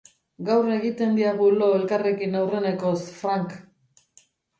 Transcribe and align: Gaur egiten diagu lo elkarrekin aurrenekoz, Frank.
Gaur 0.45 0.69
egiten 0.75 1.11
diagu 1.19 1.49
lo 1.57 1.67
elkarrekin 1.79 2.39
aurrenekoz, 2.39 2.95
Frank. 3.19 3.55